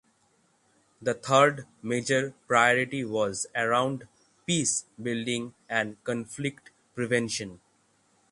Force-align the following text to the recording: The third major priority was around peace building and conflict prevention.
The 0.99 1.13
third 1.13 1.67
major 1.83 2.33
priority 2.47 3.05
was 3.05 3.45
around 3.55 4.07
peace 4.47 4.85
building 4.99 5.53
and 5.69 6.03
conflict 6.03 6.71
prevention. 6.95 7.61